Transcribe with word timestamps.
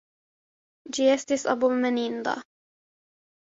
Ĝi 0.97 1.05
estis 1.15 1.45
abomeninda. 1.53 2.35